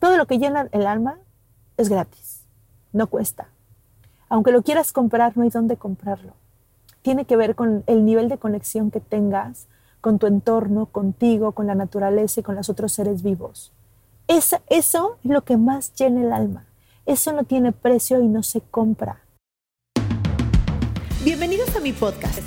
[0.00, 1.18] Todo lo que llena el alma
[1.76, 2.46] es gratis,
[2.92, 3.48] no cuesta.
[4.30, 6.32] Aunque lo quieras comprar, no hay dónde comprarlo.
[7.02, 9.66] Tiene que ver con el nivel de conexión que tengas
[10.00, 13.72] con tu entorno, contigo, con la naturaleza y con los otros seres vivos.
[14.26, 16.64] Esa, eso es lo que más llena el alma.
[17.04, 19.20] Eso no tiene precio y no se compra.
[21.22, 22.38] Bienvenidos a mi podcast.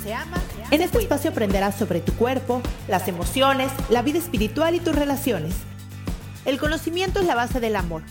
[0.72, 5.54] En este espacio aprenderás sobre tu cuerpo, las emociones, la vida espiritual y tus relaciones.
[6.44, 8.02] El conocimiento es la base del amor.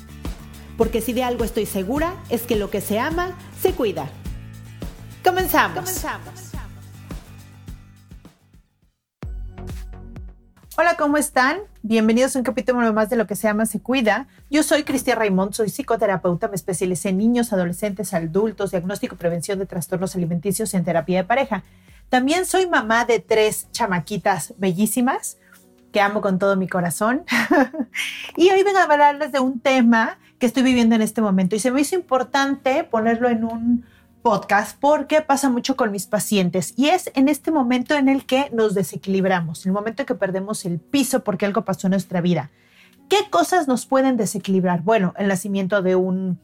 [0.75, 4.09] Porque si de algo estoy segura es que lo que se ama, se cuida.
[5.23, 5.77] Comenzamos.
[5.77, 6.33] Comenzamos.
[10.75, 11.59] Hola, ¿cómo están?
[11.83, 14.27] Bienvenidos a un capítulo más de Lo que se ama, se cuida.
[14.49, 19.59] Yo soy Cristian Raimond, soy psicoterapeuta, me especialicé en niños, adolescentes, adultos, diagnóstico y prevención
[19.59, 21.63] de trastornos alimenticios y en terapia de pareja.
[22.09, 25.37] También soy mamá de tres chamaquitas bellísimas
[25.93, 27.23] que amo con todo mi corazón.
[28.35, 31.59] y hoy vengo a hablarles de un tema que estoy viviendo en este momento y
[31.59, 33.85] se me hizo importante ponerlo en un
[34.23, 38.49] podcast porque pasa mucho con mis pacientes y es en este momento en el que
[38.51, 42.49] nos desequilibramos, el momento en que perdemos el piso porque algo pasó en nuestra vida.
[43.07, 44.81] ¿Qué cosas nos pueden desequilibrar?
[44.81, 46.39] Bueno, el nacimiento de un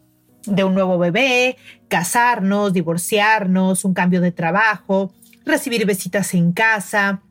[0.46, 1.58] de un nuevo bebé,
[1.90, 5.12] casarnos, divorciarnos, un cambio de trabajo,
[5.46, 7.22] recibir visitas en casa,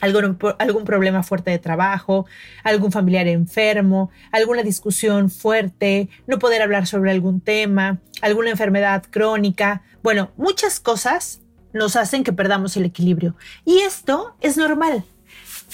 [0.00, 2.26] algún, algún problema fuerte de trabajo,
[2.64, 9.82] algún familiar enfermo, alguna discusión fuerte, no poder hablar sobre algún tema, alguna enfermedad crónica.
[10.02, 11.40] Bueno, muchas cosas
[11.72, 13.34] nos hacen que perdamos el equilibrio.
[13.64, 15.04] Y esto es normal.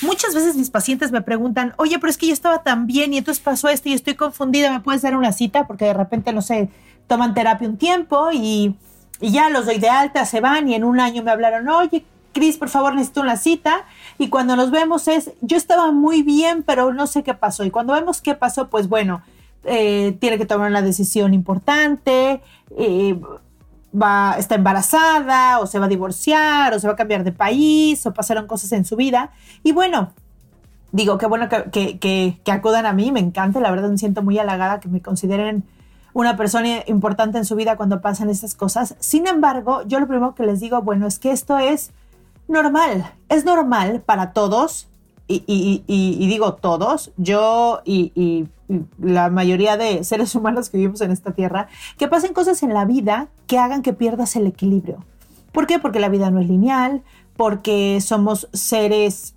[0.03, 3.19] Muchas veces mis pacientes me preguntan, oye, pero es que yo estaba tan bien y
[3.19, 5.67] entonces pasó esto y estoy confundida, ¿me puedes dar una cita?
[5.69, 6.69] Porque de repente, no sé,
[7.07, 8.77] toman terapia un tiempo y,
[9.21, 12.05] y ya los doy de alta, se van y en un año me hablaron, oye,
[12.35, 13.87] Cris, por favor, necesito una cita.
[14.19, 17.65] Y cuando nos vemos es, yo estaba muy bien, pero no sé qué pasó.
[17.65, 19.23] Y cuando vemos qué pasó, pues bueno,
[19.65, 22.43] eh, tiene que tomar una decisión importante,
[22.77, 23.19] eh,
[23.95, 28.05] va, está embarazada, o se va a divorciar, o se va a cambiar de país,
[28.05, 29.31] o pasaron cosas en su vida.
[29.63, 30.11] Y bueno,
[30.93, 34.39] digo, qué bueno que, que acudan a mí, me encanta, la verdad me siento muy
[34.39, 35.65] halagada que me consideren
[36.15, 38.95] una persona importante en su vida cuando pasan esas cosas.
[39.01, 41.91] Sin embargo, yo lo primero que les digo, bueno, es que esto es
[42.49, 44.89] normal, es normal para todos,
[45.27, 48.47] y, digo todos, yo y,
[48.99, 51.69] la mayoría de seres humanos que vivimos en esta tierra,
[51.99, 55.05] que pasen cosas en la vida que hagan que pierdas el equilibrio.
[55.53, 55.79] ¿Por qué?
[55.79, 57.03] Porque la vida no es lineal,
[57.37, 59.35] porque somos seres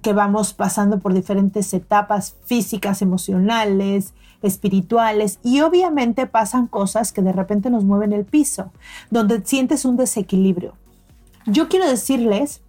[0.00, 7.32] que vamos pasando por diferentes etapas físicas, emocionales, espirituales y obviamente pasan cosas que de
[7.32, 8.70] repente nos mueven el piso,
[9.10, 10.74] donde sientes un desequilibrio.
[11.50, 12.60] Yo quiero decirles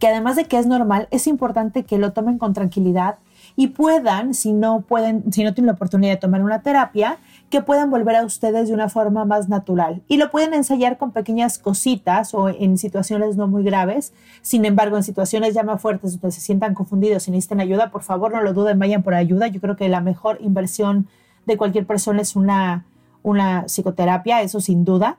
[0.00, 3.18] que además de que es normal, es importante que lo tomen con tranquilidad
[3.54, 7.18] y puedan, si no pueden, si no tienen la oportunidad de tomar una terapia,
[7.50, 10.02] que puedan volver a ustedes de una forma más natural.
[10.08, 14.12] Y lo pueden ensayar con pequeñas cositas o en situaciones no muy graves.
[14.40, 18.02] Sin embargo, en situaciones ya más fuertes donde se sientan confundidos y necesiten ayuda, por
[18.02, 19.46] favor no lo duden, vayan por ayuda.
[19.46, 21.06] Yo creo que la mejor inversión
[21.46, 22.86] de cualquier persona es una,
[23.22, 25.18] una psicoterapia, eso sin duda.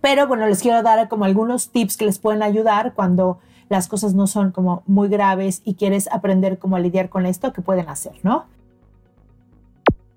[0.00, 3.38] Pero bueno, les quiero dar como algunos tips que les pueden ayudar cuando
[3.68, 7.62] las cosas no son como muy graves y quieres aprender cómo lidiar con esto, que
[7.62, 8.46] pueden hacer, ¿no?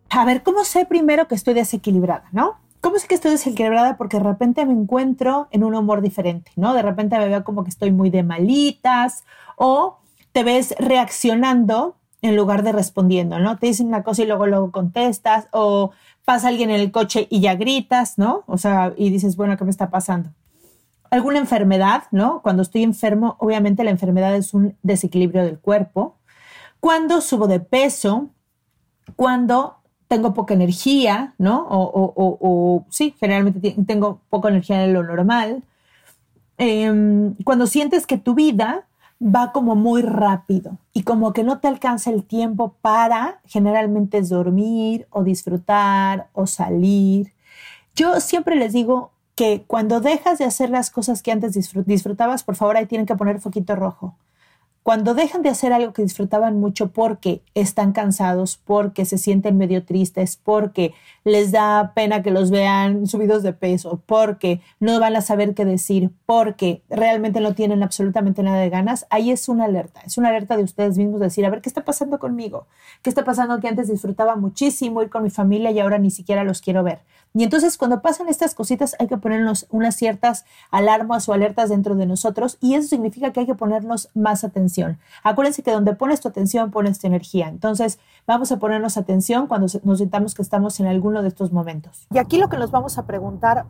[0.09, 2.55] A ver, ¿cómo sé primero que estoy desequilibrada, no?
[2.81, 3.97] ¿Cómo sé que estoy desequilibrada?
[3.97, 6.73] Porque de repente me encuentro en un humor diferente, ¿no?
[6.73, 9.25] De repente me veo como que estoy muy de malitas
[9.55, 9.97] o
[10.31, 13.57] te ves reaccionando en lugar de respondiendo, ¿no?
[13.57, 15.91] Te dicen una cosa y luego luego contestas o
[16.27, 18.43] pasa alguien en el coche y ya gritas, ¿no?
[18.47, 20.31] O sea, y dices, bueno, ¿qué me está pasando?
[21.09, 22.41] Alguna enfermedad, ¿no?
[22.41, 26.17] Cuando estoy enfermo, obviamente la enfermedad es un desequilibrio del cuerpo.
[26.81, 28.27] Cuando subo de peso,
[29.15, 29.77] cuando
[30.09, 31.65] tengo poca energía, ¿no?
[31.69, 35.63] O, sí, generalmente tengo poca energía de lo normal.
[36.57, 38.86] Em, cuando sientes que tu vida
[39.21, 45.07] va como muy rápido y como que no te alcanza el tiempo para generalmente dormir
[45.09, 47.33] o disfrutar o salir.
[47.95, 51.53] Yo siempre les digo que cuando dejas de hacer las cosas que antes
[51.85, 54.15] disfrutabas, por favor ahí tienen que poner foquito rojo.
[54.87, 59.83] Cuando dejan de hacer algo que disfrutaban mucho porque están cansados, porque se sienten medio
[59.83, 60.93] tristes, porque
[61.25, 65.65] les da pena que los vean subidos de peso, porque no van a saber qué
[65.65, 69.99] decir, porque realmente no tienen absolutamente nada de ganas, ahí es una alerta.
[70.05, 72.67] Es una alerta de ustedes mismos decir, a ver, ¿qué está pasando conmigo?
[73.01, 76.45] ¿Qué está pasando que antes disfrutaba muchísimo ir con mi familia y ahora ni siquiera
[76.45, 76.99] los quiero ver?
[77.33, 81.95] Y entonces cuando pasan estas cositas hay que ponernos unas ciertas alarmas o alertas dentro
[81.95, 84.97] de nosotros y eso significa que hay que ponernos más atención.
[85.23, 87.47] Acuérdense que donde pones tu atención pones tu energía.
[87.47, 92.07] Entonces vamos a ponernos atención cuando nos sintamos que estamos en alguno de estos momentos.
[92.11, 93.65] Y aquí lo que nos vamos a preguntar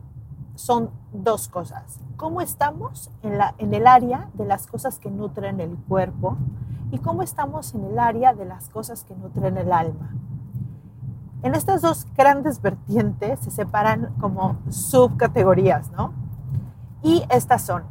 [0.54, 2.00] son dos cosas.
[2.16, 6.36] ¿Cómo estamos en, la, en el área de las cosas que nutren el cuerpo?
[6.90, 10.10] ¿Y cómo estamos en el área de las cosas que nutren el alma?
[11.42, 16.12] En estas dos grandes vertientes se separan como subcategorías, ¿no?
[17.02, 17.84] Y estas son,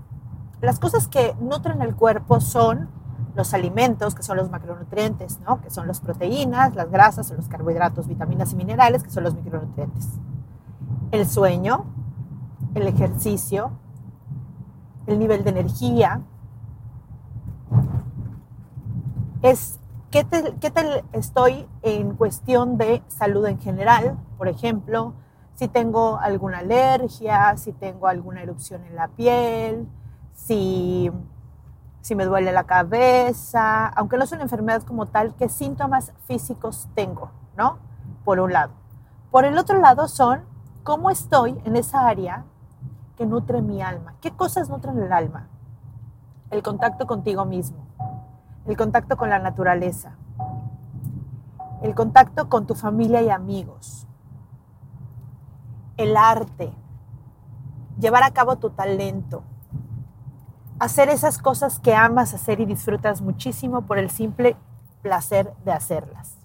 [0.61, 2.89] las cosas que nutren el cuerpo son
[3.35, 5.61] los alimentos, que son los macronutrientes, ¿no?
[5.61, 10.09] Que son las proteínas, las grasas, los carbohidratos, vitaminas y minerales, que son los micronutrientes.
[11.11, 11.85] El sueño,
[12.73, 13.71] el ejercicio,
[15.05, 16.21] el nivel de energía,
[19.43, 24.17] es ¿Qué tal, estoy en cuestión de salud en general?
[24.37, 25.13] Por ejemplo,
[25.55, 29.85] si tengo alguna alergia, si tengo alguna erupción en la piel,
[30.33, 31.11] si,
[31.99, 36.87] si me duele la cabeza, aunque no es una enfermedad como tal, ¿qué síntomas físicos
[36.95, 37.31] tengo?
[37.57, 37.77] ¿No?
[38.23, 38.71] Por un lado.
[39.29, 40.45] Por el otro lado son
[40.83, 42.45] cómo estoy en esa área
[43.17, 44.15] que nutre mi alma.
[44.21, 45.49] ¿Qué cosas nutren el alma?
[46.49, 47.86] El contacto contigo mismo
[48.67, 50.17] el contacto con la naturaleza,
[51.81, 54.05] el contacto con tu familia y amigos,
[55.95, 56.73] el arte,
[57.97, 59.43] llevar a cabo tu talento,
[60.79, 64.57] hacer esas cosas que amas hacer y disfrutas muchísimo por el simple
[65.01, 66.35] placer de hacerlas.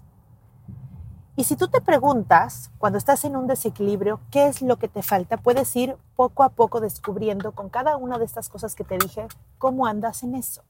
[1.35, 5.01] Y si tú te preguntas, cuando estás en un desequilibrio, qué es lo que te
[5.01, 8.97] falta, puedes ir poco a poco descubriendo con cada una de estas cosas que te
[8.97, 9.27] dije,
[9.57, 10.63] cómo andas en eso.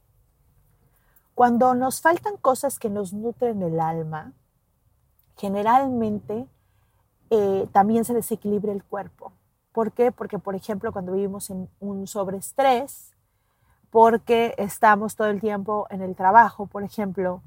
[1.35, 4.33] Cuando nos faltan cosas que nos nutren el alma,
[5.35, 6.47] generalmente
[7.29, 9.33] eh, también se desequilibra el cuerpo.
[9.71, 10.11] ¿Por qué?
[10.11, 13.13] Porque, por ejemplo, cuando vivimos en un sobreestrés,
[13.89, 17.41] porque estamos todo el tiempo en el trabajo, por ejemplo,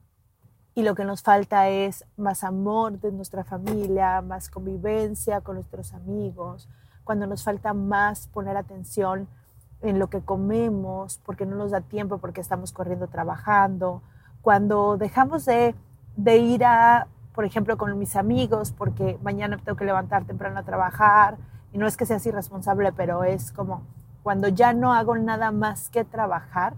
[0.75, 5.95] y lo que nos falta es más amor de nuestra familia, más convivencia con nuestros
[5.95, 6.69] amigos,
[7.05, 9.29] cuando nos falta más poner atención
[9.83, 14.03] en lo que comemos, porque no nos da tiempo, porque estamos corriendo trabajando,
[14.43, 15.75] cuando dejamos de,
[16.17, 20.63] de ir a, por ejemplo, con mis amigos, porque mañana tengo que levantar temprano a
[20.63, 21.37] trabajar,
[21.73, 23.83] y no es que seas irresponsable, pero es como
[24.23, 26.75] cuando ya no hago nada más que trabajar,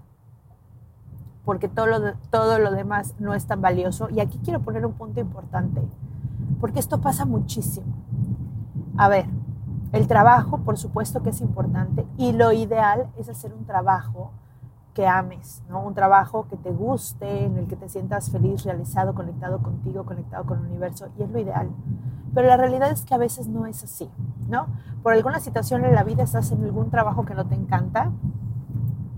[1.45, 4.11] porque todo todo lo demás no es tan valioso.
[4.11, 5.81] Y aquí quiero poner un punto importante,
[6.61, 7.87] porque esto pasa muchísimo.
[8.99, 9.27] A ver,
[9.93, 14.33] el trabajo, por supuesto que es importante y lo ideal es hacer un trabajo
[14.95, 15.81] que ames, ¿no?
[15.81, 20.45] Un trabajo que te guste, en el que te sientas feliz, realizado, conectado contigo, conectado
[20.45, 21.71] con el universo y es lo ideal.
[22.35, 24.11] Pero la realidad es que a veces no es así,
[24.49, 24.67] ¿no?
[25.03, 28.11] Por alguna situación en la vida estás en algún trabajo que no te encanta,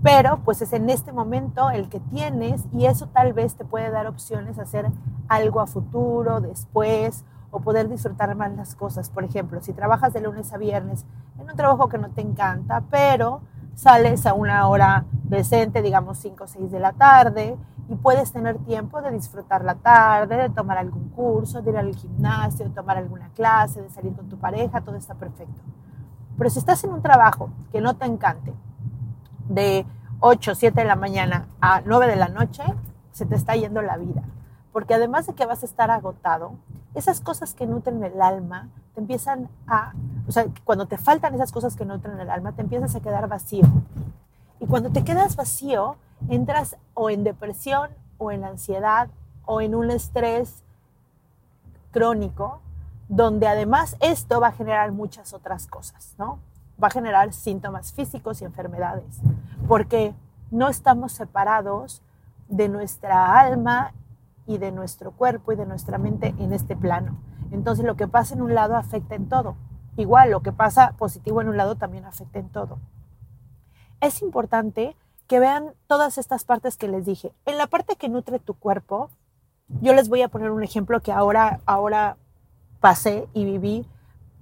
[0.03, 3.89] pero pues es en este momento el que tienes y eso tal vez te puede
[3.91, 4.91] dar opciones a hacer
[5.27, 9.09] algo a futuro, después o poder disfrutar más las cosas.
[9.09, 11.05] Por ejemplo, si trabajas de lunes a viernes
[11.37, 13.41] en un trabajo que no te encanta, pero
[13.75, 17.57] sales a una hora decente, digamos 5 o 6 de la tarde,
[17.89, 21.93] y puedes tener tiempo de disfrutar la tarde, de tomar algún curso, de ir al
[21.93, 25.61] gimnasio, de tomar alguna clase, de salir con tu pareja, todo está perfecto.
[26.37, 28.53] Pero si estás en un trabajo que no te encante,
[29.49, 29.85] de
[30.21, 32.63] 8, 7 de la mañana a 9 de la noche,
[33.11, 34.23] se te está yendo la vida.
[34.71, 36.53] Porque además de que vas a estar agotado,
[36.95, 39.93] esas cosas que nutren el alma te empiezan a,
[40.27, 43.27] o sea, cuando te faltan esas cosas que nutren el alma, te empiezas a quedar
[43.27, 43.65] vacío.
[44.59, 45.95] Y cuando te quedas vacío,
[46.29, 49.09] entras o en depresión o en ansiedad
[49.45, 50.63] o en un estrés
[51.91, 52.61] crónico,
[53.07, 56.39] donde además esto va a generar muchas otras cosas, ¿no?
[56.81, 59.19] Va a generar síntomas físicos y enfermedades,
[59.67, 60.13] porque
[60.51, 62.01] no estamos separados
[62.47, 63.93] de nuestra alma
[64.51, 67.17] y de nuestro cuerpo y de nuestra mente en este plano.
[67.51, 69.55] Entonces lo que pasa en un lado afecta en todo.
[69.97, 72.79] Igual lo que pasa positivo en un lado también afecta en todo.
[74.01, 74.95] Es importante
[75.27, 77.33] que vean todas estas partes que les dije.
[77.45, 79.09] En la parte que nutre tu cuerpo,
[79.81, 82.17] yo les voy a poner un ejemplo que ahora, ahora
[82.81, 83.87] pasé y viví,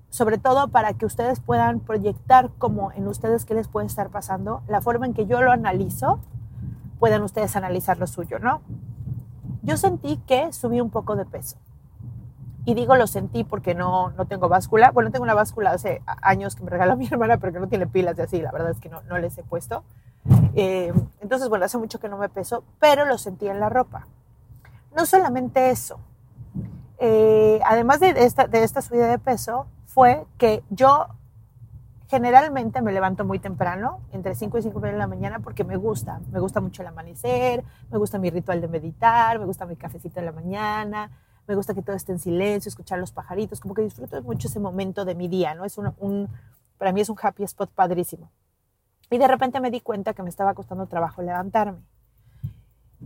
[0.10, 4.64] sobre todo para que ustedes puedan proyectar como en ustedes qué les puede estar pasando,
[4.68, 6.20] la forma en que yo lo analizo,
[7.00, 8.62] pueden ustedes analizar lo suyo, ¿no?
[9.70, 11.56] Yo sentí que subí un poco de peso.
[12.66, 14.90] Y digo lo sentí porque no, no tengo báscula.
[14.90, 17.86] Bueno, tengo una báscula hace años que me regaló mi hermana, pero que no tiene
[17.86, 18.42] pilas de así.
[18.42, 19.84] La verdad es que no, no les he puesto.
[20.56, 24.08] Eh, entonces, bueno, hace mucho que no me peso, pero lo sentí en la ropa.
[24.98, 26.00] No solamente eso.
[26.98, 31.10] Eh, además de esta, de esta subida de peso, fue que yo
[32.10, 36.20] generalmente me levanto muy temprano, entre 5 y 5 de la mañana, porque me gusta.
[36.32, 40.20] Me gusta mucho el amanecer, me gusta mi ritual de meditar, me gusta mi cafecito
[40.20, 41.12] en la mañana,
[41.48, 44.60] me gusta que todo esté en silencio, escuchar los pajaritos, como que disfruto mucho ese
[44.60, 45.66] momento de mi día, ¿no?
[45.66, 46.28] Es un,
[46.80, 48.32] para mí es un happy spot padrísimo.
[49.12, 51.80] Y de repente me di cuenta que me estaba costando trabajo levantarme.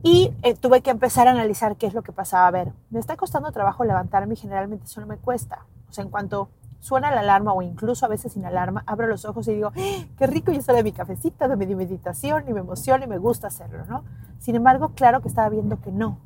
[0.02, 2.48] Y eh, tuve que empezar a analizar qué es lo que pasaba.
[2.48, 5.66] A ver, me está costando trabajo levantarme y generalmente eso no me cuesta.
[5.90, 6.50] O sea, en cuanto
[6.84, 10.06] suena la alarma o incluso a veces sin alarma, abro los ojos y digo, ¡Ah,
[10.18, 13.48] qué rico, ya sale mi cafecita, de mi meditación y me emociona y me gusta
[13.48, 14.04] hacerlo, ¿no?
[14.40, 16.18] Sin embargo, claro que estaba viendo que no,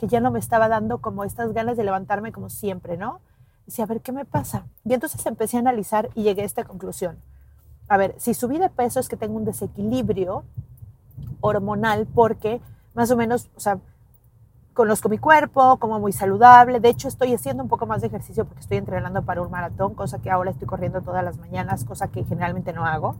[0.00, 3.20] que ya no me estaba dando como estas ganas de levantarme como siempre, ¿no?
[3.64, 4.66] Dice, a ver, ¿qué me pasa?
[4.84, 7.18] Y entonces empecé a analizar y llegué a esta conclusión.
[7.86, 10.42] A ver, si subí de peso es que tengo un desequilibrio
[11.40, 12.60] hormonal porque
[12.94, 13.78] más o menos, o sea,
[14.74, 16.80] conozco mi cuerpo, como muy saludable.
[16.80, 19.94] De hecho, estoy haciendo un poco más de ejercicio porque estoy entrenando para un maratón,
[19.94, 23.16] cosa que ahora estoy corriendo todas las mañanas, cosa que generalmente no hago.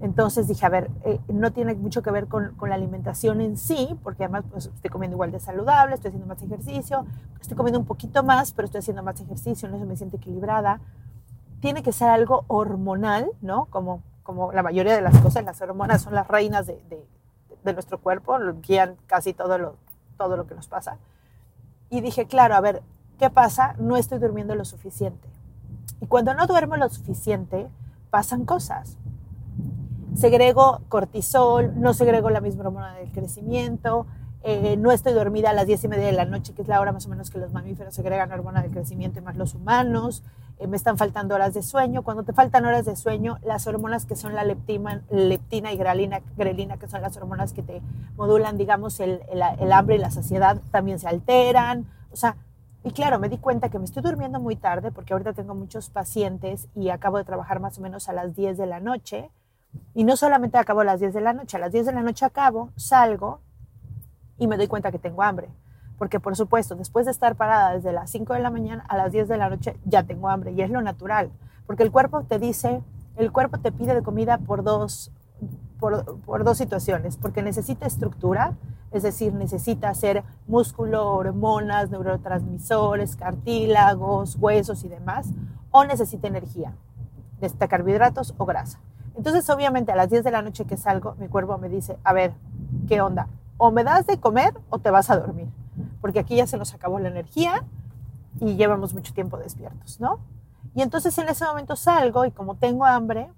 [0.00, 3.56] Entonces dije, a ver, eh, no tiene mucho que ver con, con, la alimentación en
[3.56, 7.04] sí, porque además pues, estoy comiendo igual de saludable, estoy haciendo más ejercicio,
[7.40, 10.80] estoy comiendo un poquito más, pero estoy haciendo más ejercicio, en eso me siento equilibrada.
[11.60, 13.66] Tiene que ser algo hormonal, ¿no?
[13.66, 16.80] Como, como la mayoría de las cosas, las hormonas son las reinas de,
[17.64, 19.74] de, nuestro cuerpo, guían casi todo lo,
[20.18, 20.98] todo lo que nos pasa.
[21.88, 22.82] Y dije, claro, a ver,
[23.18, 23.74] ¿qué pasa?
[23.78, 25.28] No estoy durmiendo lo suficiente.
[26.00, 27.68] Y cuando no duermo lo suficiente,
[28.10, 28.98] pasan cosas.
[30.14, 34.06] Segrego cortisol, no segrego la misma hormona del crecimiento,
[34.42, 36.80] eh, no estoy dormida a las 10 y media de la noche, que es la
[36.80, 40.22] hora más o menos que los mamíferos segregan hormona del crecimiento y más los humanos.
[40.58, 42.02] Eh, me están faltando horas de sueño.
[42.02, 46.76] Cuando te faltan horas de sueño, las hormonas que son la leptina, y grelina, grelina,
[46.76, 47.80] que son las hormonas que te
[48.16, 51.86] modulan, digamos, el, el, el, hambre y la saciedad, también se alteran.
[52.12, 52.36] O sea,
[52.82, 55.90] y claro, me di cuenta que me estoy durmiendo muy tarde porque ahorita tengo muchos
[55.90, 59.30] pacientes y acabo de trabajar más o menos a las 10 de la noche.
[59.94, 62.02] Y no solamente acabo a las 10 de la noche, a las 10 de la
[62.02, 63.40] noche acabo, salgo
[64.38, 65.50] y me doy cuenta que tengo hambre
[65.98, 69.12] porque por supuesto, después de estar parada desde las 5 de la mañana a las
[69.12, 71.30] 10 de la noche, ya tengo hambre y es lo natural,
[71.66, 72.82] porque el cuerpo te dice,
[73.16, 75.10] el cuerpo te pide de comida por dos,
[75.80, 78.54] por, dos situaciones, porque necesita estructura,
[78.92, 85.28] es decir, necesita hacer músculo, hormonas, neurotransmisores, cartílagos, huesos y demás,
[85.70, 86.72] o necesita energía,
[87.40, 88.78] necesita carbohidratos o grasa.
[89.16, 92.12] Entonces, obviamente, a las 10 de la noche que salgo, mi cuerpo me dice, a
[92.12, 92.32] ver,
[92.86, 93.26] ¿qué onda?
[93.56, 95.48] O me das de comer o te vas a dormir
[96.00, 97.64] porque aquí ya se nos acabó la energía
[98.40, 100.20] y llevamos mucho tiempo despiertos, ¿no?
[100.74, 103.30] Y entonces en ese momento salgo y como tengo hambre,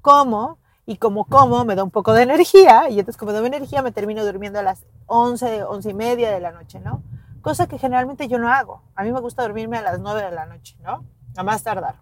[0.00, 3.46] como y como como me da un poco de energía y entonces como me da
[3.46, 7.02] energía me termino durmiendo a las 11, 11 y media de la noche, ¿no?
[7.42, 8.82] Cosa que generalmente yo no hago.
[8.94, 11.04] A mí me gusta dormirme a las 9 de la noche, ¿no?
[11.36, 11.96] A más tardar.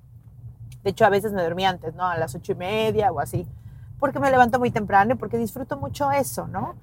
[0.83, 2.05] De hecho, a veces me dormí antes, ¿no?
[2.05, 3.47] A las 8 y media o así.
[3.99, 6.77] Porque me levanto muy temprano y porque disfruto mucho eso, ¿no?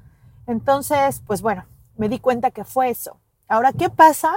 [0.48, 1.66] Entonces, pues bueno,
[2.02, 3.18] me di cuenta que fue eso.
[3.48, 4.34] Ahora, ¿qué pasa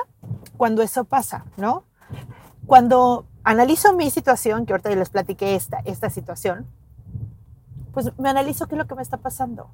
[0.58, 1.46] cuando eso pasa?
[1.56, 1.84] ¿No?
[2.66, 6.66] Cuando analizo mi situación, que ahorita les platiqué esta, esta situación,
[7.94, 9.70] pues me analizo qué es lo que me está pasando.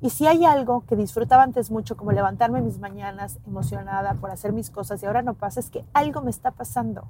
[0.00, 4.52] Y si hay algo que disfrutaba antes mucho, como levantarme mis mañanas emocionada por hacer
[4.52, 7.06] mis cosas y ahora no pasa, es que algo me está pasando.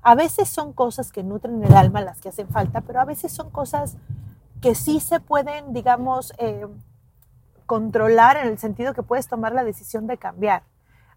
[0.00, 3.32] A veces son cosas que nutren el alma las que hacen falta, pero a veces
[3.32, 3.96] son cosas
[4.60, 6.68] que sí se pueden, digamos, eh,
[7.66, 10.62] controlar en el sentido que puedes tomar la decisión de cambiar.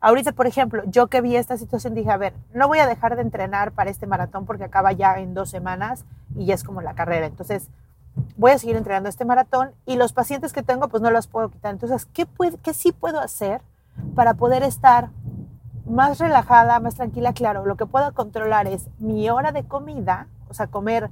[0.01, 3.15] Ahorita, por ejemplo, yo que vi esta situación dije, a ver, no voy a dejar
[3.15, 6.81] de entrenar para este maratón porque acaba ya en dos semanas y ya es como
[6.81, 7.25] la carrera.
[7.25, 7.67] Entonces,
[8.37, 11.49] voy a seguir entrenando este maratón y los pacientes que tengo, pues no los puedo
[11.49, 11.71] quitar.
[11.71, 13.61] Entonces, ¿qué, puede, qué sí puedo hacer
[14.15, 15.09] para poder estar
[15.85, 17.33] más relajada, más tranquila?
[17.33, 21.09] Claro, lo que puedo controlar es mi hora de comida, o sea, comer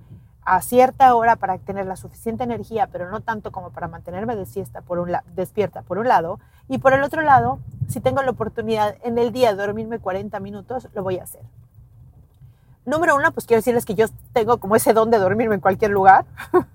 [0.50, 4.46] a cierta hora para tener la suficiente energía, pero no tanto como para mantenerme de
[4.46, 6.40] siesta por un despierta por un lado,
[6.70, 10.40] y por el otro lado, si tengo la oportunidad en el día de dormirme 40
[10.40, 11.42] minutos, lo voy a hacer.
[12.86, 15.92] número uno, pues quiero decirles que yo tengo como ese don de dormirme en cualquier
[15.92, 16.24] lugar.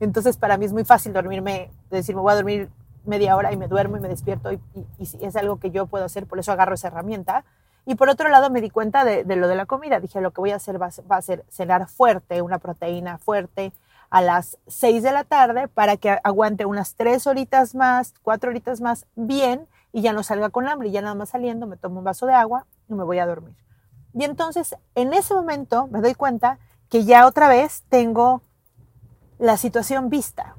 [0.00, 2.68] Entonces, para mí es muy fácil dormirme, decir, me voy a dormir
[3.06, 4.60] media hora y me duermo y me despierto y,
[4.98, 7.46] es algo que yo puedo hacer, por eso agarro esa herramienta.
[7.84, 10.00] Y por otro lado me di cuenta de, lo de la comida.
[10.00, 13.72] Dije, lo que voy a hacer va, a ser cenar fuerte, una proteína fuerte
[14.10, 18.80] a las 6 de la tarde para que aguante unas 3 horitas más, 4 horitas
[18.80, 20.90] más bien y ya no salga con hambre.
[20.90, 23.56] Ya nada más saliendo me tomo un vaso de agua y me voy a dormir.
[24.14, 26.58] Y entonces en ese momento me doy cuenta
[26.88, 28.42] que ya otra vez tengo
[29.38, 30.56] la situación vista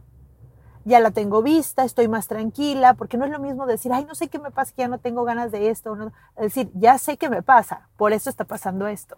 [0.86, 4.16] ya la tengo vista, estoy más tranquila, porque no es lo mismo decir, ay, no
[4.16, 5.96] sé qué me pasa, que ya no tengo ganas de esto.
[5.96, 6.08] No.
[6.36, 9.18] Es decir, ya sé qué me pasa, por eso está pasando esto.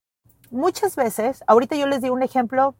[0.51, 2.75] Muchas veces, ahorita yo les di un ejemplo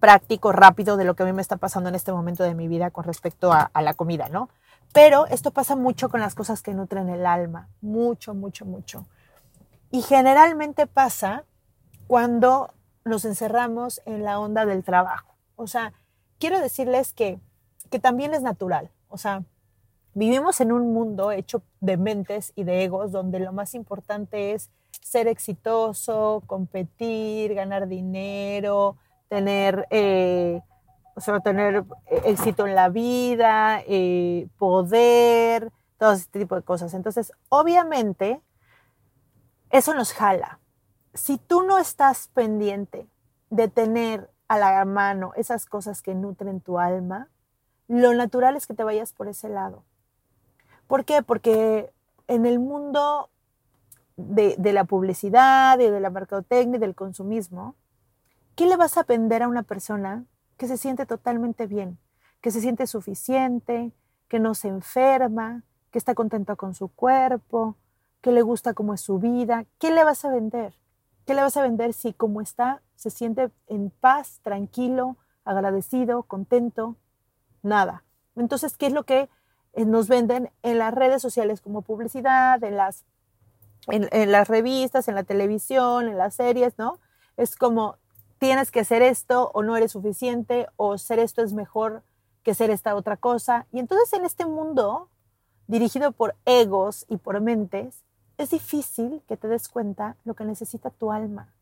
[0.00, 2.66] práctico, rápido de lo que a mí me está pasando en este momento de mi
[2.66, 4.48] vida con respecto a, a la comida, ¿no?
[4.92, 7.68] Pero esto pasa mucho con las cosas que nutren el alma.
[7.80, 9.06] Mucho, mucho, mucho.
[9.92, 11.44] Y generalmente pasa
[12.08, 12.74] cuando
[13.04, 15.34] nos encerramos en la onda del trabajo.
[15.54, 15.92] O sea,
[16.40, 17.38] quiero decirles que,
[17.90, 18.90] que también es natural.
[19.08, 19.44] O sea,
[20.14, 24.70] vivimos en un mundo hecho de mentes y de egos donde lo más importante es
[25.02, 28.96] ser exitoso, competir, ganar dinero,
[29.28, 30.60] tener, eh,
[31.14, 31.84] o sea, tener
[32.24, 36.94] éxito en la vida, eh, poder, todo este tipo de cosas.
[36.94, 38.40] Entonces, obviamente,
[39.70, 40.60] eso nos jala
[41.18, 43.08] si tú no estás pendiente
[43.50, 47.28] de tener a la mano esas cosas que nutren tu alma,
[47.88, 49.82] lo natural es que te vayas por ese lado.
[50.86, 51.22] ¿Por qué?
[51.22, 51.92] Porque
[52.28, 53.30] en el mundo
[54.18, 57.76] de, la publicidad y de la mercadotecnia del consumismo,
[58.56, 60.24] ¿qué le vas a vender a una persona
[60.56, 61.98] que se siente totalmente bien,
[62.40, 63.92] que se siente suficiente,
[64.26, 67.76] que no se enferma, que está contento con su cuerpo,
[68.20, 69.66] que le gusta cómo es su vida?
[69.78, 70.74] ¿Qué le vas a vender?
[71.24, 76.96] ¿Qué le vas a vender si como está se siente en paz, tranquilo, agradecido, contento?
[77.62, 78.02] Nada.
[78.34, 79.28] Entonces, ¿qué es lo que
[79.74, 83.04] eh, nos venden en las redes sociales como publicidad, en las,
[83.88, 86.98] en, las revistas, en la televisión, en las series, ¿no?
[87.36, 87.96] Es como
[88.38, 92.02] tienes que hacer esto o no eres suficiente o ser esto es mejor
[92.42, 93.66] que ser esta otra cosa.
[93.72, 95.08] Y entonces en este mundo
[95.68, 98.02] dirigido por egos y por mentes,
[98.38, 101.52] es difícil que te des cuenta lo que necesita tu alma.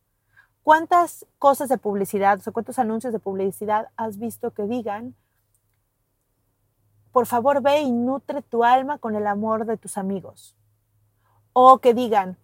[0.62, 5.14] ¿Cuántas cosas de publicidad, o cuántos anuncios de publicidad has visto que digan,
[7.12, 10.54] por favor ve y nutre tu alma con el amor de tus amigos?
[11.58, 12.36] O que digan,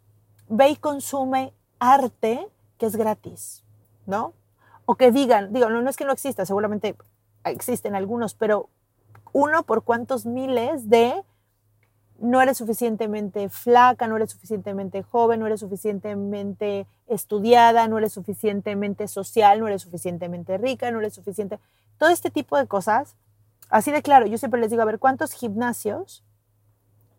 [0.48, 2.48] ve y consume arte
[2.78, 3.62] que es gratis,
[4.06, 4.32] ¿no?
[4.86, 6.96] O que digan, digo, no, no es que no exista, seguramente
[7.44, 8.70] existen algunos, pero
[9.34, 11.12] uno por cuántos miles de
[12.20, 19.08] no eres suficientemente flaca, no eres suficientemente joven, no eres suficientemente estudiada, no eres suficientemente
[19.08, 21.60] social, no eres suficientemente rica, no eres suficiente.
[21.98, 23.14] Todo este tipo de cosas,
[23.68, 26.24] así de claro, yo siempre les digo, a ver, ¿cuántos gimnasios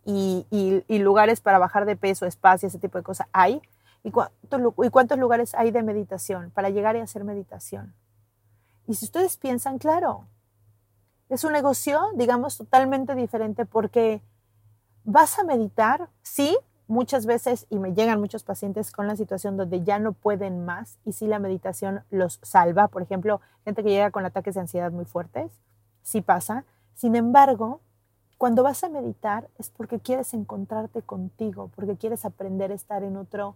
[0.05, 0.45] y,
[0.89, 3.61] lugares para bajar de peso, espacio, ese tipo de cosas hay?
[4.03, 7.95] ¿Y cuántos, ¿Y cuántos lugares hay de meditación para llegar y hacer meditación?
[8.85, 10.27] Y si ustedes piensan, claro,
[11.29, 14.21] es un negocio, digamos, totalmente diferente porque
[15.05, 16.09] ¿Vas a meditar?
[16.21, 20.63] Sí, muchas veces, y me llegan muchos pacientes con la situación donde ya no pueden
[20.63, 22.87] más y sí la meditación los salva.
[22.87, 25.51] Por ejemplo, gente que llega con ataques de ansiedad muy fuertes,
[26.03, 26.63] sí pasa.
[26.93, 27.81] Sin embargo,
[28.37, 33.17] cuando vas a meditar es porque quieres encontrarte contigo, porque quieres aprender a estar en
[33.17, 33.55] otro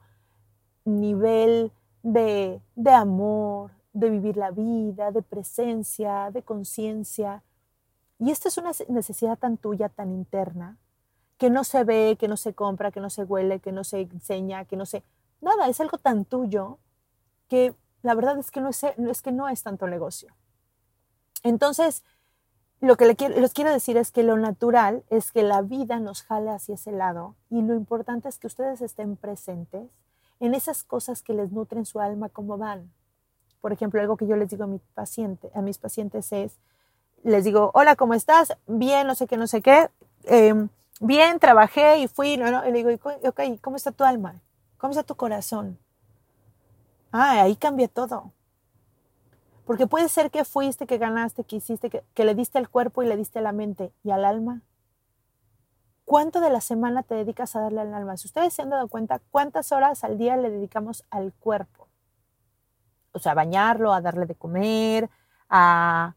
[0.85, 1.71] nivel
[2.03, 7.43] de, de amor, de vivir la vida, de presencia, de conciencia.
[8.19, 10.77] Y esta es una necesidad tan tuya, tan interna,
[11.37, 14.01] que no se ve, que no se compra, que no se huele, que no se
[14.01, 15.03] enseña, que no se...
[15.41, 16.79] Nada, es algo tan tuyo
[17.47, 20.33] que la verdad es que no es, es, que no es tanto negocio.
[21.43, 22.03] Entonces,
[22.79, 26.51] lo que les quiero decir es que lo natural es que la vida nos jale
[26.51, 29.89] hacia ese lado y lo importante es que ustedes estén presentes
[30.39, 32.91] en esas cosas que les nutren su alma como van.
[33.61, 36.59] Por ejemplo, algo que yo les digo a, mis pacientes es,
[37.23, 38.55] les digo, hola, ¿cómo estás?
[38.67, 39.89] Bien, no sé qué, no sé qué.
[40.25, 42.67] Em, bien, trabajé y fui, no, no.
[42.67, 44.39] Y le digo, ok, ¿cómo está tu alma?
[44.77, 45.79] ¿Cómo está tu corazón?
[47.11, 48.31] Ah, ahí cambia todo.
[49.67, 53.05] Porque puede ser que fuiste, que ganaste, que hiciste, que, le diste al cuerpo y
[53.05, 54.61] le diste a la mente y al alma.
[56.05, 58.15] ¿Cuánto de la semana te dedicas a darle al alma?
[58.15, 61.89] Si ustedes se han dado cuenta, ¿cuántas horas al día le dedicamos al cuerpo?
[63.11, 65.09] O sea, a bañarlo, a darle de comer,
[65.49, 66.15] a,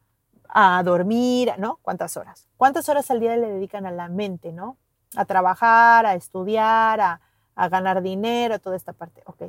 [0.49, 1.81] a dormir, ¿no?
[1.83, 2.47] ¿Cuántas horas?
[2.57, 4.77] ¿Cuántas horas al día le dedican a la mente, ¿no?
[5.17, 7.21] A trabajar, a estudiar, a,
[7.57, 9.25] a ganar dinero, toda esta parte.
[9.27, 9.43] Ok.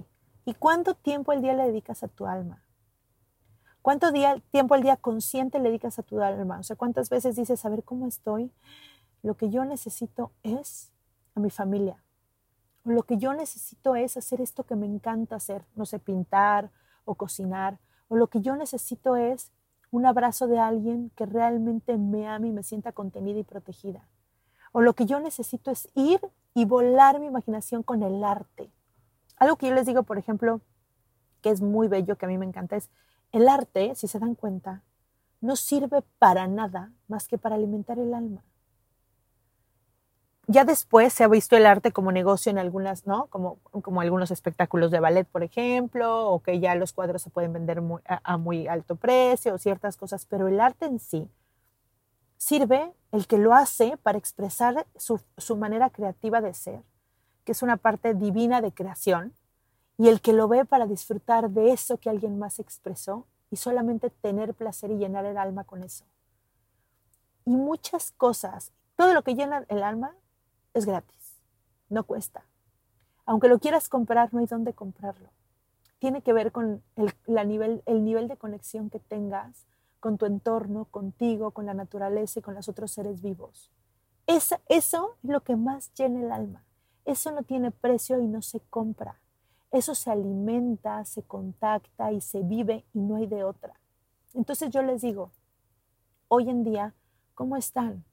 [0.46, 2.64] ¿Y cuánto tiempo al día le dedicas a tu alma?
[3.82, 6.60] ¿Cuánto día, tiempo al día consciente le dedicas a tu alma?
[6.60, 8.52] O sea, ¿cuántas veces dices, a ver cómo estoy?
[9.24, 10.92] Lo que yo necesito es
[11.36, 12.04] a mi familia.
[12.86, 16.70] O lo que yo necesito es hacer esto que me encanta hacer, no sé, pintar
[17.06, 17.80] o cocinar.
[18.08, 19.52] O lo que yo necesito es
[19.90, 24.08] un abrazo de alguien que realmente me ame y me sienta contenida y protegida.
[24.72, 26.22] O lo que yo necesito es ir
[26.54, 28.72] y volar mi imaginación con el arte.
[29.38, 30.62] Algo que yo les digo, por ejemplo,
[31.42, 32.90] que es muy bello, que a mí me encanta, es
[33.32, 34.84] el arte, si se dan cuenta,
[35.42, 38.44] no sirve para nada más que para alimentar el alma.
[40.48, 43.28] Ya después se ha visto el arte como negocio en algunas, ¿no?
[43.28, 47.54] Como, como algunos espectáculos de ballet, por ejemplo, o que ya los cuadros se pueden
[47.54, 51.30] vender a, muy alto precio, o ciertas cosas, pero el arte en sí
[52.38, 56.82] sirve el que lo hace para expresar su, su manera creativa de ser,
[57.46, 59.34] que es una parte divina de creación,
[59.98, 64.10] y el que lo ve para disfrutar de eso que alguien más expresó y solamente
[64.10, 66.06] tener placer y llenar el alma con eso.
[67.46, 70.16] Y muchas cosas, todo lo que llena el alma
[70.74, 71.36] es gratis,
[71.90, 72.46] no cuesta.
[73.26, 75.30] Aunque lo quieras comprar, no hay dónde comprarlo.
[76.00, 77.14] Tiene que ver con el,
[77.48, 79.66] nivel, el nivel de conexión que tengas
[80.00, 83.72] con tu entorno, contigo, con la naturaleza y con los otros seres vivos.
[84.26, 86.64] eso es lo que más llena el alma.
[87.06, 89.20] Eso no tiene precio y no se compra.
[89.72, 93.74] Eso se alimenta, se contacta y se vive y no hay de otra.
[94.34, 95.32] Entonces yo les digo,
[96.28, 96.94] hoy en día,
[97.36, 98.04] ¿cómo están?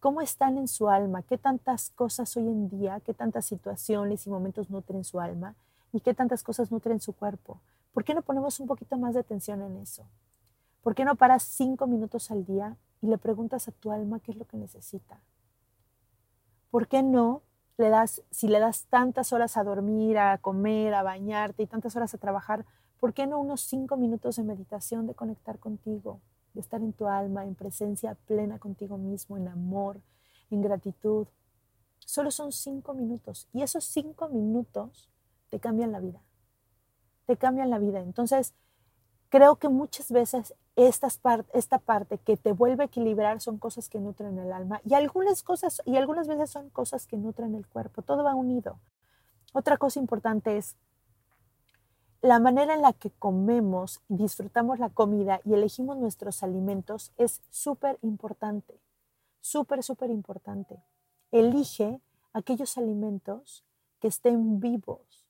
[0.00, 1.22] ¿Cómo están en su alma?
[1.22, 5.54] ¿Qué tantas cosas hoy en día, qué tantas situaciones y momentos nutren su alma?
[5.92, 7.60] ¿Y qué tantas cosas nutren su cuerpo?
[7.94, 10.04] ¿Por qué no ponemos un poquito más de atención en eso?
[10.82, 14.32] ¿Por qué no paras cinco minutos al día y le preguntas a tu alma qué
[14.32, 15.18] es lo que necesita?
[16.70, 17.40] ¿Por qué no
[17.76, 21.96] le das, si le das tantas horas a dormir, a comer, a bañarte y tantas
[21.96, 22.64] horas a trabajar,
[23.00, 26.20] ¿por qué no unos cinco minutos de meditación, de conectar contigo,
[26.54, 30.00] de estar en tu alma, en presencia plena contigo mismo, en amor,
[30.50, 31.26] en gratitud?
[31.98, 35.10] Solo son cinco minutos y esos cinco minutos
[35.48, 36.20] te cambian la vida.
[37.26, 38.00] Te cambian la vida.
[38.00, 38.52] Entonces,
[39.34, 41.20] creo que muchas veces estas
[41.54, 45.42] esta parte que te vuelve a equilibrar son cosas que nutren el alma y algunas
[45.42, 48.02] cosas y algunas veces son cosas que nutren el cuerpo.
[48.02, 48.78] Todo va unido.
[49.52, 50.76] Otra cosa importante es
[52.22, 57.98] la manera en la que comemos, disfrutamos la comida y elegimos nuestros alimentos es súper
[58.02, 58.78] importante.
[59.40, 60.80] Súper, súper importante.
[61.32, 62.00] Elige
[62.32, 63.64] aquellos alimentos
[63.98, 65.26] que estén vivos,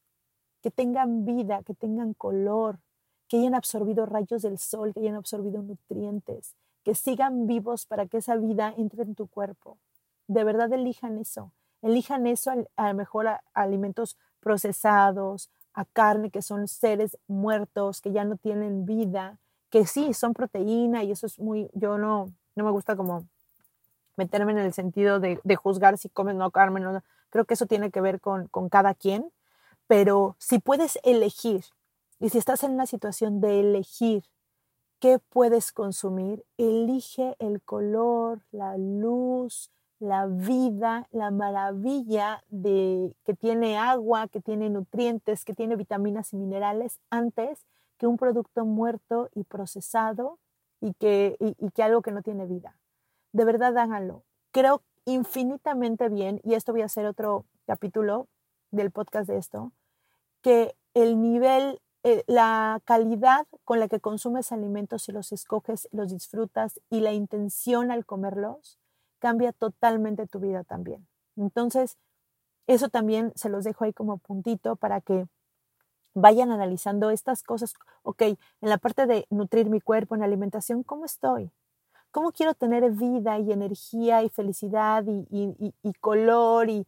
[0.61, 2.81] que tengan vida, que tengan color,
[3.29, 8.19] que hayan absorbido rayos del sol, que hayan absorbido nutrientes, que sigan vivos para que
[8.19, 9.79] esa vida entre en tu cuerpo.
[10.27, 11.53] De verdad elijan eso.
[11.83, 18.13] Elijan eso a, lo mejor a, alimentos procesados, a carne que son seres muertos, que
[18.13, 19.39] ya no tienen vida,
[19.71, 23.27] que sí, son proteína y eso es muy, yo no, no me gusta como
[24.17, 27.91] meterme en el sentido de, juzgar si comes no carne, no, creo que eso tiene
[27.91, 29.31] que ver con, con cada quien,
[29.87, 31.65] pero si puedes elegir
[32.21, 34.25] y si estás en una situación de elegir
[35.01, 43.77] qué puedes consumir, elige el color, la luz, la vida, la maravilla de que tiene
[43.77, 47.67] agua, que tiene nutrientes, que tiene vitaminas y minerales antes
[47.99, 50.39] que un producto muerto y procesado
[50.81, 52.77] y que, y que algo que no tiene vida.
[53.33, 54.25] De verdad háganlo.
[54.51, 58.29] Creo infinitamente bien, y esto voy a hacer otro capítulo
[58.71, 59.73] del podcast de esto,
[60.43, 66.11] que el nivel eh, la calidad con la que consumes alimentos y los escoges, los
[66.11, 68.79] disfrutas y la intención al comerlos
[69.21, 71.07] cambia totalmente tu vida también.
[71.37, 71.97] Entonces,
[72.67, 75.27] eso también se los dejo ahí como puntito para que
[76.15, 77.75] vayan analizando estas cosas.
[78.03, 81.51] Ok, en la parte de nutrir mi cuerpo, en alimentación, ¿cómo estoy?
[82.11, 85.27] ¿Cómo quiero tener vida y energía y felicidad y,
[85.83, 86.71] y color?
[86.71, 86.87] Y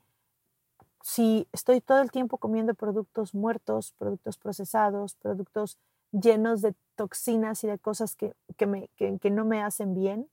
[1.07, 5.79] si estoy todo el tiempo comiendo productos muertos, productos procesados, productos
[6.11, 10.29] llenos de toxinas y de cosas que, que, me, que, que no me hacen bien,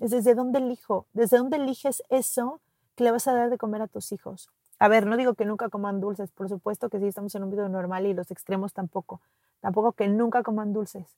[0.00, 2.60] es desde dónde elijo, desde dónde eliges eso
[2.96, 4.48] que le vas a dar de comer a tus hijos.
[4.80, 7.52] A ver, no digo que nunca coman dulces, por supuesto que sí estamos en un
[7.52, 9.20] video normal y los extremos tampoco,
[9.60, 11.16] tampoco que nunca coman dulces.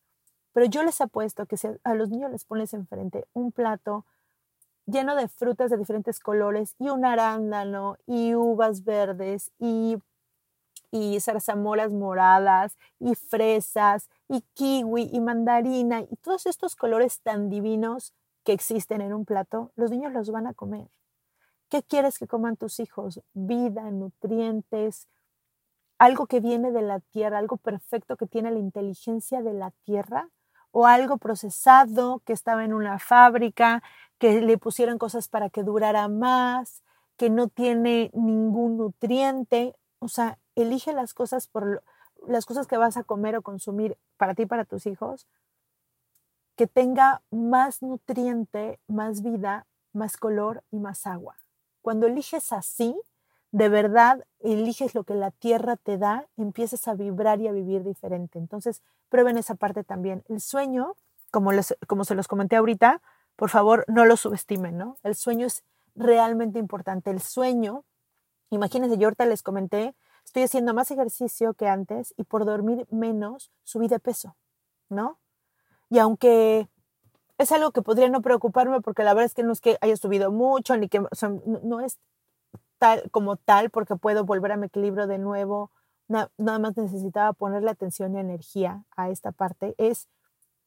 [0.52, 4.04] Pero yo les apuesto que si a los niños les pones enfrente un plato
[4.86, 9.98] lleno de frutas de diferentes colores y un arándano y uvas verdes y,
[10.90, 18.14] y zarzamoras moradas y fresas y kiwi y mandarina y todos estos colores tan divinos
[18.44, 20.88] que existen en un plato, los niños los van a comer.
[21.68, 23.20] ¿Qué quieres que coman tus hijos?
[23.34, 25.08] Vida, nutrientes,
[25.98, 30.28] algo que viene de la tierra, algo perfecto que tiene la inteligencia de la tierra,
[30.70, 33.82] o algo procesado que estaba en una fábrica,
[34.18, 36.82] que le pusieron cosas para que durara más,
[37.16, 39.74] que no tiene ningún nutriente.
[39.98, 41.82] O sea, elige las cosas por
[42.26, 45.26] las cosas que vas a comer o consumir para ti y para tus hijos,
[46.56, 51.36] que tenga más nutriente, más vida, más color y más agua.
[51.82, 52.98] Cuando eliges así,
[53.56, 57.84] de verdad eliges lo que la tierra te da, empiezas a vibrar y a vivir
[57.84, 58.38] diferente.
[58.38, 60.22] Entonces, prueben esa parte también.
[60.28, 60.92] El sueño,
[61.30, 63.00] como, les, como se los comenté ahorita,
[63.34, 64.98] por favor, no lo subestimen, ¿no?
[65.02, 65.64] El sueño es
[65.94, 67.10] realmente importante.
[67.10, 67.84] El sueño,
[68.50, 73.50] imagínense, yo ahorita les comenté, estoy haciendo más ejercicio que antes y por dormir menos
[73.64, 74.36] subí de peso,
[74.90, 75.18] ¿no?
[75.88, 76.68] Y aunque
[77.38, 79.96] es algo que podría no preocuparme porque la verdad es que no es que haya
[79.96, 81.00] subido mucho, ni que
[81.62, 81.98] no, es
[82.78, 85.70] tal como tal porque puedo volver a mi equilibrio de nuevo.
[86.08, 89.74] nada más necesitaba ponerle atención y energía a esta parte.
[89.78, 90.08] Es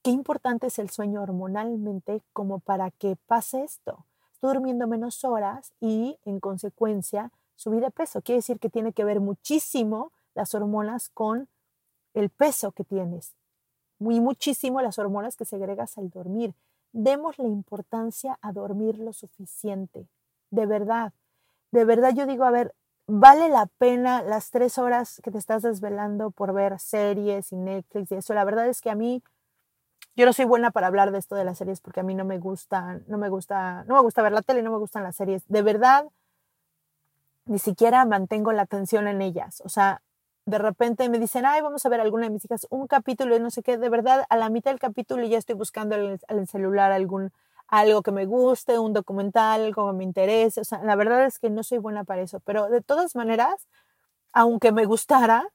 [0.03, 4.05] qué importante es el sueño hormonalmente como para que pase esto.
[4.33, 8.21] Estoy durmiendo menos horas y en consecuencia subí de peso.
[8.21, 11.47] Quiere decir que tiene que ver muchísimo las hormonas con
[12.13, 13.35] el peso que tienes
[13.99, 16.55] muy muchísimo las hormonas que segregas al dormir.
[16.93, 20.07] Demos la importancia a dormir lo suficiente,
[20.49, 21.13] de verdad.
[21.71, 22.73] De verdad yo digo, a ver,
[23.07, 28.11] vale la pena las tres horas que te estás desvelando por ver series y Netflix
[28.11, 28.33] y eso.
[28.33, 29.23] La verdad es que a mí,
[30.15, 32.25] yo no soy buena para hablar de esto de las series porque a mí no
[32.25, 35.15] me gusta, no me gusta, no me gusta ver la tele, no me gustan las
[35.15, 35.47] series.
[35.47, 36.05] De verdad,
[37.45, 39.61] ni siquiera mantengo la atención en ellas.
[39.65, 40.01] O sea,
[40.45, 43.39] de repente me dicen, ay, vamos a ver alguna de mis hijas, un capítulo y
[43.39, 46.47] no sé qué, de verdad, a la mitad del capítulo ya estoy buscando en el,
[46.47, 47.31] celular algún,
[47.69, 50.61] algo que me guste, un documental, algo que me interese.
[50.61, 53.67] O sea, la verdad es que no soy buena para eso, pero de todas maneras,
[54.33, 55.47] aunque me gustara,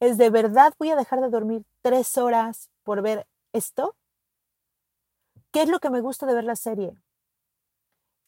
[0.00, 3.96] es de verdad voy a dejar de dormir tres horas por ver esto.
[5.52, 6.92] ¿Qué es lo que me gusta de ver la serie?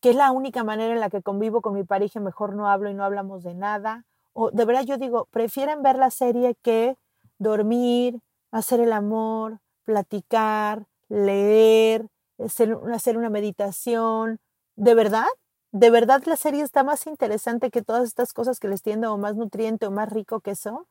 [0.01, 2.91] ¿Qué es la única manera en la que convivo con mi pareja, mejor no hablo
[2.91, 6.97] y no hablamos de nada o de verdad yo digo, prefieren ver la serie que
[7.39, 8.21] dormir,
[8.51, 12.07] hacer el amor, platicar, leer,
[12.45, 14.39] hacer, una meditación.
[14.77, 15.27] ¿De verdad?
[15.73, 19.19] ¿De verdad la serie está más interesante que todas estas cosas que les tiendo o
[19.19, 20.89] más nutriente o más rico que eso?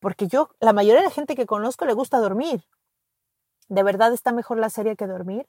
[0.00, 2.64] Porque yo, la mayoría de la gente que conozco le gusta dormir.
[3.68, 5.46] ¿De verdad está mejor la serie que dormir?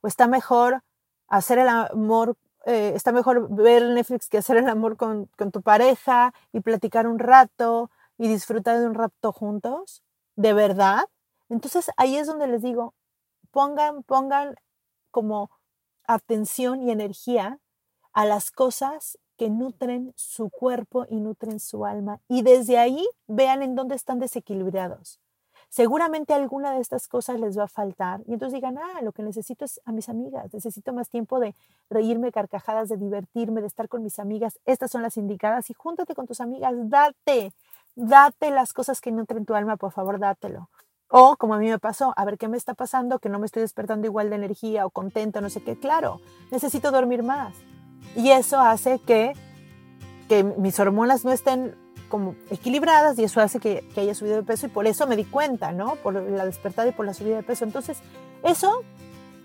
[0.00, 0.82] ¿O está mejor
[1.28, 5.60] hacer el amor eh, está mejor ver Netflix que hacer el amor con, con, tu
[5.60, 10.02] pareja y platicar un rato y disfrutar de un rato juntos,
[10.36, 11.04] de verdad.
[11.50, 12.94] Entonces ahí es donde les digo,
[13.54, 14.56] pongan, pongan
[15.10, 15.50] como
[16.06, 17.58] atención y energía
[18.12, 22.20] a las cosas que nutren su cuerpo y nutren su alma.
[22.28, 25.18] Y desde ahí vean en dónde están desequilibrados
[25.74, 28.20] seguramente alguna de estas cosas les va a faltar.
[28.28, 31.52] Y entonces digan, ah, lo que necesito es a mis amigas, necesito más tiempo de
[31.90, 34.60] reírme, carcajadas, de divertirme, de estar con mis amigas.
[34.66, 37.52] Estas son las indicadas y júntate con tus amigas, date,
[37.96, 40.68] date las cosas que nutren tu alma, por favor, dátelo.
[41.16, 43.46] O como a mí me pasó, a ver qué me está pasando, que no me
[43.46, 45.78] estoy despertando igual de energía o contento, no sé qué.
[45.78, 47.54] Claro, necesito dormir más.
[48.16, 49.32] Y eso hace que,
[50.28, 51.76] que mis hormonas no estén
[52.08, 55.14] como equilibradas y eso hace que, que, haya subido de peso y por eso me
[55.14, 55.94] di cuenta, ¿no?
[56.02, 57.64] Por la despertada y por la subida de peso.
[57.64, 57.98] Entonces,
[58.42, 58.82] eso,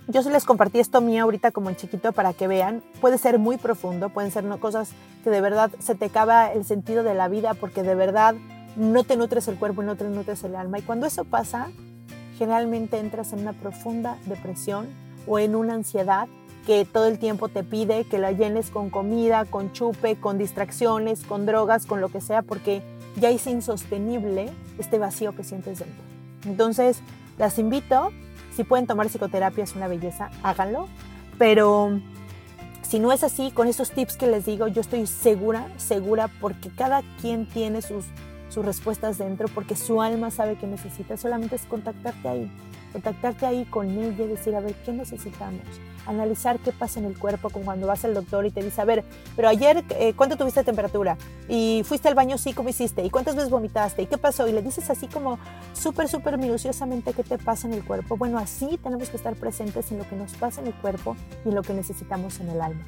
[0.07, 3.37] yo se les compartí esto mío ahorita como en chiquito para que vean, puede ser
[3.37, 4.59] muy profundo, pueden ser ¿no?
[4.59, 8.33] cosas que de verdad se te acaba el sentido de la vida porque de verdad
[8.79, 10.79] no te nutres el cuerpo no te nutres el alma.
[10.79, 11.67] Y cuando eso pasa,
[12.37, 14.87] generalmente entras en una profunda depresión
[15.27, 16.27] o en una ansiedad
[16.65, 21.23] que todo el tiempo te pide que la llenes con comida, con chupe, con distracciones,
[21.23, 22.81] con drogas, con lo que sea, porque
[23.19, 26.03] ya es insostenible este vacío que sientes dentro.
[26.45, 27.01] Entonces,
[27.37, 28.11] las invito,
[28.55, 30.87] si pueden tomar psicoterapia es una belleza, háganlo,
[31.37, 31.99] pero
[32.81, 36.69] si no es así, con esos tips que les digo, yo estoy segura, segura, porque
[36.69, 38.05] cada quien tiene sus,
[38.49, 42.51] sus respuestas dentro, porque su alma sabe que necesita, solamente es contactarte ahí,
[42.91, 45.61] contactarte ahí con ella y decir, a ver, ¿qué necesitamos?
[46.05, 48.85] Analizar qué pasa en el cuerpo, como cuando vas al doctor y te dice, a
[48.85, 49.03] ver,
[49.35, 51.17] pero ayer, eh, ¿cuánto tuviste temperatura?
[51.47, 53.03] Y fuiste al baño, sí, ¿cómo hiciste?
[53.03, 54.01] ¿Y cuántas veces vomitaste?
[54.01, 54.47] ¿Y qué pasó?
[54.47, 55.37] Y le dices así como
[55.73, 58.17] súper, súper minuciosamente qué te pasa en el cuerpo.
[58.17, 61.49] Bueno, así tenemos que estar presentes en lo que nos pasa en el cuerpo y
[61.49, 62.85] en lo que necesitamos en el alma.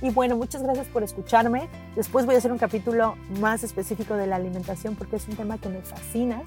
[0.00, 1.68] Y bueno, muchas gracias por escucharme.
[1.96, 5.58] Después voy a hacer un capítulo más específico de la alimentación porque es un tema
[5.58, 6.42] que me fascina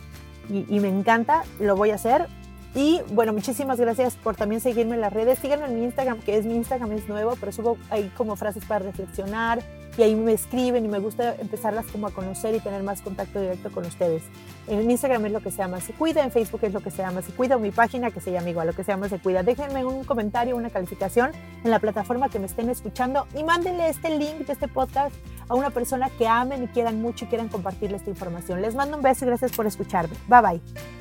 [0.50, 1.44] y, y me encanta.
[1.60, 2.28] Lo voy a hacer.
[2.74, 5.40] Y bueno, muchísimas gracias por también seguirme en las redes.
[5.40, 8.64] Síganme en mi Instagram, que es mi Instagram es nuevo, pero subo ahí como frases
[8.64, 9.62] para reflexionar
[9.98, 13.40] y ahí me escriben y me gusta empezarlas como a conocer y tener más contacto
[13.42, 14.24] directo con ustedes.
[14.68, 16.98] En Instagram es lo que se llama Se Cuida, en Facebook es lo que se
[17.02, 19.20] llama Se Cuida o mi página que se llama igual, lo que se llama Se
[19.20, 19.44] Cuida.
[19.44, 21.32] Déjenme un comentario, una calificación
[21.64, 25.16] en la plataforma que me estén escuchando y mándenle este link de este podcast
[25.50, 28.62] a una persona que amen y quieran mucho y quieran compartirle esta información.
[28.62, 30.16] Les mando un beso y gracias por escucharme.
[30.28, 31.01] Bye bye.